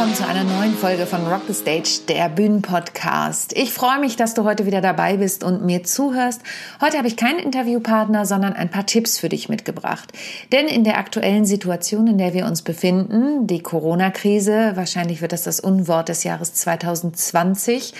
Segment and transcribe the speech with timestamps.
[0.00, 3.54] Willkommen zu einer neuen Folge von Rock the Stage, der Bühnenpodcast.
[3.54, 6.40] Ich freue mich, dass du heute wieder dabei bist und mir zuhörst.
[6.80, 10.10] Heute habe ich keinen Interviewpartner, sondern ein paar Tipps für dich mitgebracht.
[10.52, 15.42] Denn in der aktuellen Situation, in der wir uns befinden, die Corona-Krise, wahrscheinlich wird das
[15.42, 17.92] das Unwort des Jahres 2020,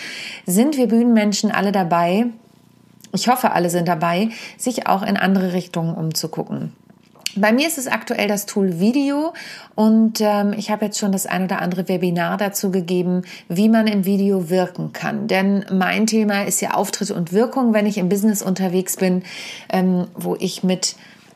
[0.47, 2.25] sind wir Bühnenmenschen alle dabei,
[3.13, 6.73] ich hoffe, alle sind dabei, sich auch in andere Richtungen umzugucken.
[7.35, 9.33] Bei mir ist es aktuell das Tool Video
[9.75, 13.87] und ähm, ich habe jetzt schon das ein oder andere Webinar dazu gegeben, wie man
[13.87, 15.27] im Video wirken kann.
[15.27, 19.23] Denn mein Thema ist ja Auftritt und Wirkung, wenn ich im Business unterwegs bin,
[19.71, 20.95] ähm, wo ich mit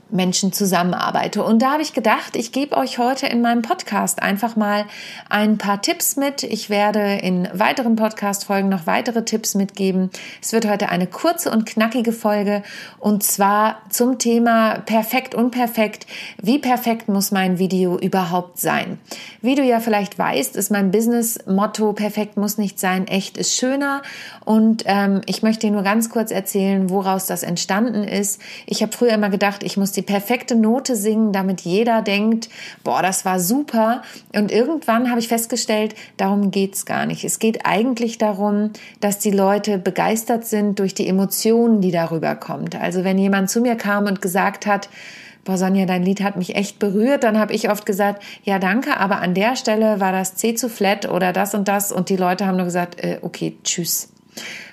[0.09, 1.43] Menschen zusammenarbeite.
[1.43, 4.85] Und da habe ich gedacht, ich gebe euch heute in meinem Podcast einfach mal
[5.29, 6.43] ein paar Tipps mit.
[6.43, 10.11] Ich werde in weiteren Podcast-Folgen noch weitere Tipps mitgeben.
[10.41, 12.61] Es wird heute eine kurze und knackige Folge
[12.99, 16.05] und zwar zum Thema perfekt, unperfekt.
[16.41, 18.99] Wie perfekt muss mein Video überhaupt sein?
[19.41, 24.01] Wie du ja vielleicht weißt, ist mein Business-Motto perfekt muss nicht sein, echt ist schöner.
[24.43, 28.39] Und ähm, ich möchte dir nur ganz kurz erzählen, woraus das entstanden ist.
[28.65, 32.49] Ich habe früher immer gedacht, ich muss die perfekte Note singen, damit jeder denkt,
[32.83, 34.01] boah, das war super.
[34.35, 37.23] Und irgendwann habe ich festgestellt, darum geht's gar nicht.
[37.23, 42.75] Es geht eigentlich darum, dass die Leute begeistert sind durch die Emotionen, die darüber kommt.
[42.75, 44.89] Also wenn jemand zu mir kam und gesagt hat,
[45.45, 48.97] boah Sonja, dein Lied hat mich echt berührt, dann habe ich oft gesagt, ja danke,
[48.97, 52.17] aber an der Stelle war das C zu flat oder das und das und die
[52.17, 54.09] Leute haben nur gesagt, äh, okay, tschüss.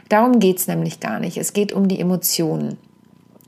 [0.08, 1.36] Darum geht's nämlich gar nicht.
[1.36, 2.78] Es geht um die Emotionen.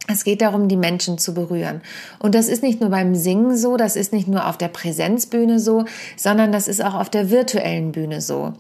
[0.07, 1.81] Es geht darum, die Menschen zu berühren.
[2.19, 5.59] Und das ist nicht nur beim Singen so, das ist nicht nur auf der Präsenzbühne
[5.59, 8.53] so, sondern das ist auch auf der virtuellen Bühne so.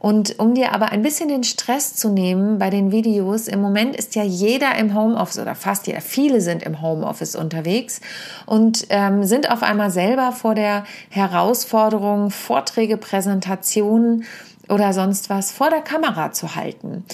[0.00, 3.94] Und um dir aber ein bisschen den Stress zu nehmen bei den Videos, im Moment
[3.94, 8.00] ist ja jeder im Homeoffice oder fast jeder, viele sind im Homeoffice unterwegs
[8.46, 14.24] und ähm, sind auf einmal selber vor der Herausforderung, Vorträge, Präsentationen
[14.68, 17.04] oder sonst was vor der Kamera zu halten.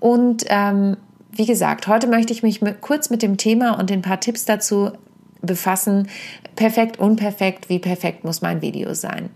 [0.00, 0.96] Und ähm,
[1.36, 4.44] wie gesagt, heute möchte ich mich mit, kurz mit dem Thema und den paar Tipps
[4.44, 4.92] dazu
[5.42, 6.08] befassen.
[6.56, 9.30] Perfekt, unperfekt, wie perfekt muss mein Video sein?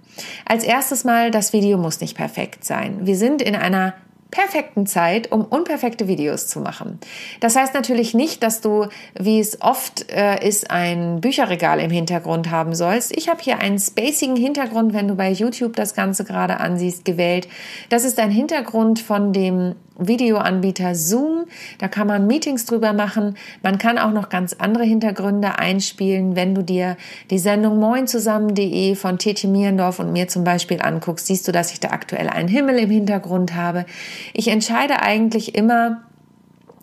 [0.47, 3.07] Als erstes mal, das Video muss nicht perfekt sein.
[3.07, 3.95] Wir sind in einer
[4.31, 6.99] perfekten Zeit, um unperfekte Videos zu machen.
[7.41, 8.87] Das heißt natürlich nicht, dass du,
[9.19, 13.17] wie es oft äh, ist, ein Bücherregal im Hintergrund haben sollst.
[13.17, 17.49] Ich habe hier einen spacigen Hintergrund, wenn du bei YouTube das Ganze gerade ansiehst, gewählt.
[17.89, 21.45] Das ist ein Hintergrund von dem Videoanbieter Zoom.
[21.79, 23.37] Da kann man Meetings drüber machen.
[23.63, 26.37] Man kann auch noch ganz andere Hintergründe einspielen.
[26.37, 26.97] Wenn du dir
[27.31, 31.73] die Sendung Moin zusammen.de von Tetje Mierendorf und mir zum Beispiel anguckst, siehst du, dass
[31.73, 33.85] ich da aktuell einen Himmel im Hintergrund habe.
[34.33, 36.03] Ich entscheide eigentlich immer,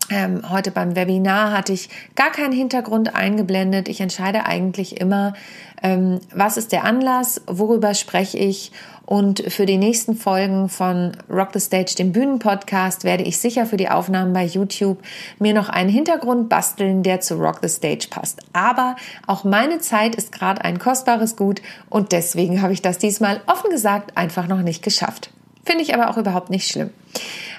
[0.08, 3.88] ähm, heute beim Webinar hatte ich gar keinen Hintergrund eingeblendet.
[3.88, 5.34] Ich entscheide eigentlich immer,
[5.82, 8.72] ähm, was ist der Anlass, worüber spreche ich
[9.06, 13.76] und für die nächsten Folgen von Rock the Stage, dem Bühnenpodcast, werde ich sicher für
[13.76, 14.98] die Aufnahmen bei YouTube
[15.38, 18.40] mir noch einen Hintergrund basteln, der zu Rock the Stage passt.
[18.52, 18.96] Aber
[19.26, 23.70] auch meine Zeit ist gerade ein kostbares Gut und deswegen habe ich das diesmal offen
[23.70, 25.30] gesagt einfach noch nicht geschafft.
[25.64, 26.90] Finde ich aber auch überhaupt nicht schlimm.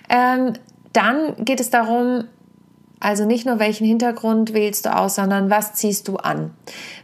[0.09, 0.53] Ähm,
[0.91, 2.25] dann geht es darum,
[2.99, 6.51] also nicht nur welchen Hintergrund wählst du aus, sondern was ziehst du an.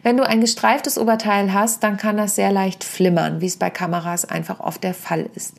[0.02, 3.70] Wenn du ein gestreiftes Oberteil hast, dann kann das sehr leicht flimmern, wie es bei
[3.70, 5.56] Kameras einfach oft der Fall ist.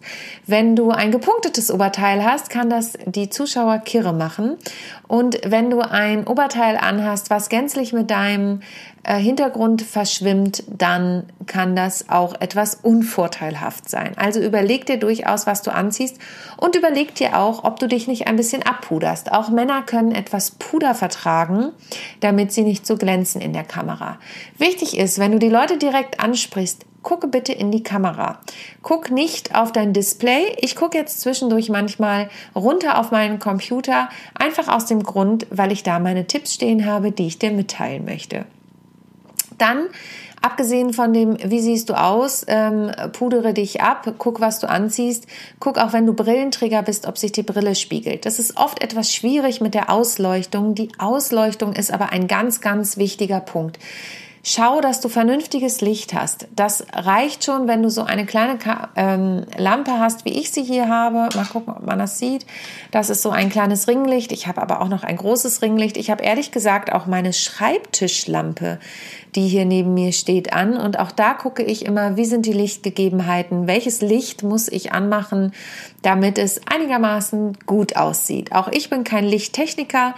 [0.47, 4.56] Wenn du ein gepunktetes Oberteil hast, kann das die Zuschauer kirre machen.
[5.06, 8.61] Und wenn du ein Oberteil anhast, was gänzlich mit deinem
[9.06, 14.12] Hintergrund verschwimmt, dann kann das auch etwas unvorteilhaft sein.
[14.16, 16.19] Also überleg dir durchaus, was du anziehst
[16.56, 19.32] und überleg dir auch, ob du dich nicht ein bisschen abpuderst.
[19.32, 21.73] Auch Männer können etwas Puder vertragen,
[22.20, 24.19] damit sie nicht so glänzen in der Kamera.
[24.58, 28.40] Wichtig ist, wenn du die Leute direkt ansprichst, gucke bitte in die Kamera.
[28.82, 30.56] Guck nicht auf dein Display.
[30.61, 35.82] Ich gucke jetzt zwischendurch manchmal runter auf meinen Computer, einfach aus dem Grund, weil ich
[35.82, 38.46] da meine Tipps stehen habe, die ich dir mitteilen möchte.
[39.59, 39.89] Dann
[40.45, 45.27] Abgesehen von dem, wie siehst du aus, ähm, pudere dich ab, guck, was du anziehst,
[45.59, 48.27] guck auch, wenn du Brillenträger bist, ob sich die Brille spiegelt.
[48.27, 50.75] Das ist oft etwas schwierig mit der Ausleuchtung.
[50.75, 53.79] Die Ausleuchtung ist aber ein ganz, ganz wichtiger Punkt.
[54.46, 56.49] Schau, dass du vernünftiges Licht hast.
[56.55, 58.58] Das reicht schon, wenn du so eine kleine
[58.94, 61.35] ähm, Lampe hast, wie ich sie hier habe.
[61.35, 62.44] Mal gucken, ob man das sieht.
[62.91, 64.32] Das ist so ein kleines Ringlicht.
[64.32, 65.96] Ich habe aber auch noch ein großes Ringlicht.
[65.96, 68.81] Ich habe ehrlich gesagt auch meine Schreibtischlampe,
[69.35, 70.76] die hier neben mir steht, an.
[70.76, 73.67] Und auch da gucke ich immer, wie sind die Lichtgegebenheiten?
[73.67, 75.52] Welches Licht muss ich anmachen,
[76.02, 78.52] damit es einigermaßen gut aussieht?
[78.52, 80.14] Auch ich bin kein Lichttechniker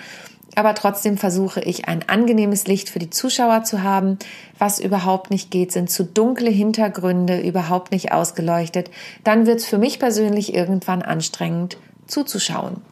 [0.56, 4.19] aber trotzdem versuche ich ein angenehmes Licht für die Zuschauer zu haben.
[4.58, 8.91] Was überhaupt nicht geht, sind zu dunkle Hintergründe, überhaupt nicht ausgeleuchtet.
[9.23, 11.76] Dann wird es für mich persönlich irgendwann anstrengend
[12.06, 12.82] zuzuschauen.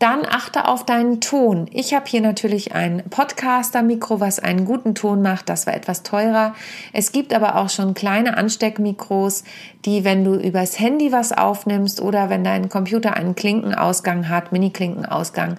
[0.00, 1.68] Dann achte auf deinen Ton.
[1.72, 5.48] Ich habe hier natürlich ein Podcaster-Mikro, was einen guten Ton macht.
[5.48, 6.54] Das war etwas teurer.
[6.92, 9.44] Es gibt aber auch schon kleine Ansteckmikros,
[9.84, 15.58] die, wenn du übers Handy was aufnimmst oder wenn dein Computer einen Klinkenausgang hat, Mini-Klinkenausgang,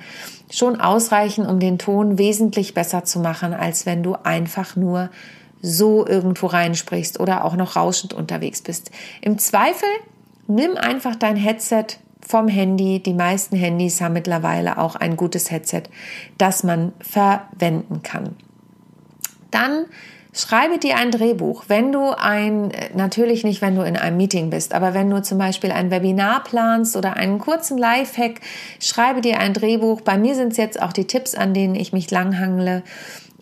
[0.51, 5.09] schon ausreichen, um den Ton wesentlich besser zu machen, als wenn du einfach nur
[5.61, 8.91] so irgendwo reinsprichst oder auch noch rauschend unterwegs bist.
[9.21, 9.87] Im Zweifel
[10.47, 11.85] nimm einfach dein Headset
[12.27, 13.01] vom Handy.
[13.01, 15.83] Die meisten Handys haben mittlerweile auch ein gutes Headset,
[16.37, 18.35] das man verwenden kann.
[19.51, 19.85] Dann
[20.37, 21.63] Schreibe dir ein Drehbuch.
[21.69, 25.37] Wenn du ein, natürlich nicht, wenn du in einem Meeting bist, aber wenn du zum
[25.37, 28.41] Beispiel ein Webinar planst oder einen kurzen Lifehack,
[28.81, 30.01] schreibe dir ein Drehbuch.
[30.01, 32.83] Bei mir sind es jetzt auch die Tipps, an denen ich mich langhangle,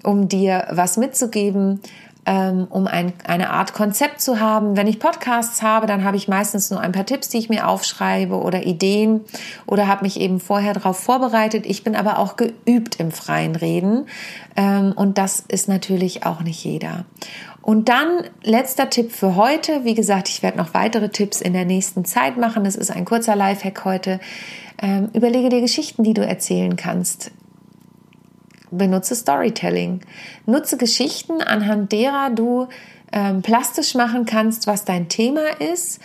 [0.04, 1.80] um dir was mitzugeben
[2.26, 4.78] um ein, eine Art Konzept zu haben.
[4.78, 7.68] Wenn ich Podcasts habe, dann habe ich meistens nur ein paar Tipps, die ich mir
[7.68, 9.22] aufschreibe oder Ideen
[9.66, 11.66] oder habe mich eben vorher darauf vorbereitet.
[11.66, 14.08] Ich bin aber auch geübt im freien Reden
[14.56, 17.06] ähm, und das ist natürlich auch nicht jeder.
[17.62, 18.08] Und dann
[18.44, 19.86] letzter Tipp für heute.
[19.86, 22.66] Wie gesagt, ich werde noch weitere Tipps in der nächsten Zeit machen.
[22.66, 24.20] Das ist ein kurzer Lifehack heute.
[24.82, 27.32] Ähm, überlege dir Geschichten, die du erzählen kannst
[28.78, 30.02] benutze Storytelling.
[30.46, 32.68] Nutze Geschichten, anhand derer du
[33.12, 36.02] ähm, plastisch machen kannst, was dein Thema ist.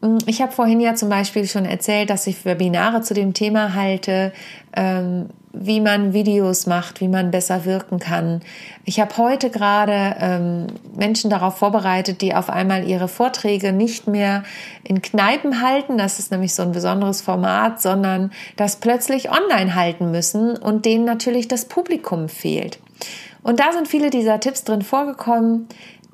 [0.00, 3.74] Mm, ich habe vorhin ja zum Beispiel schon erzählt, dass ich Webinare zu dem Thema
[3.74, 4.32] halte.
[4.74, 8.40] Ähm, wie man Videos macht, wie man besser wirken kann.
[8.84, 10.66] Ich habe heute gerade ähm,
[10.96, 14.44] Menschen darauf vorbereitet, die auf einmal ihre Vorträge nicht mehr
[14.84, 20.12] in Kneipen halten, das ist nämlich so ein besonderes Format, sondern das plötzlich online halten
[20.12, 22.78] müssen und denen natürlich das Publikum fehlt.
[23.42, 25.66] Und da sind viele dieser Tipps drin vorgekommen.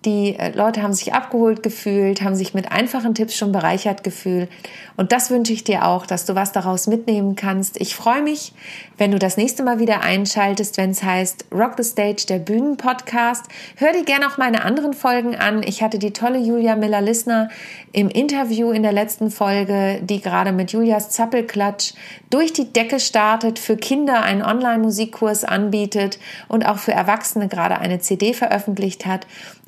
[0.06, 4.48] Die äh, Leute haben sich abgeholt gefühlt, haben sich mit einfachen Tipps schon bereichert gefühlt.
[4.96, 7.78] Und das wünsche ich dir auch, dass du was daraus mitnehmen kannst.
[7.80, 8.52] Ich freue mich,
[8.96, 13.46] wenn du das nächste Mal wieder einschaltest, wenn es heißt Rock the Stage, der Bühnenpodcast.
[13.76, 15.64] Hör dir gerne auch meine anderen Folgen an.
[15.64, 17.48] Ich hatte die tolle Julia Miller-Lissner
[17.92, 21.94] im Interview in der letzten Folge, die gerade mit Julias Zappelklatsch
[22.30, 27.98] durch die Decke startet, für Kinder einen Online-Musikkurs anbietet und auch für Erwachsene gerade eine
[27.98, 29.26] CD veröffentlicht hat.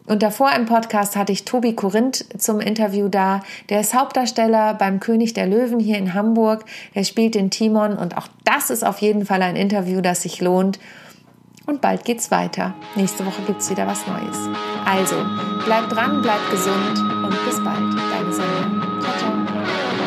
[0.08, 3.40] Und davor im Podcast hatte ich Tobi Korinth zum Interview da.
[3.70, 6.66] Der ist Hauptdarsteller beim König der Löwen hier in Hamburg.
[6.92, 10.42] Er spielt den Timon und auch das ist auf jeden Fall ein Interview, das sich
[10.42, 10.78] lohnt.
[11.64, 12.74] Und bald geht's weiter.
[12.94, 14.36] Nächste Woche gibt's wieder was Neues.
[14.84, 15.16] Also,
[15.64, 17.78] bleib dran, bleib gesund und bis bald.
[17.78, 19.00] Deine Sonja.
[19.00, 19.97] Ciao, ciao.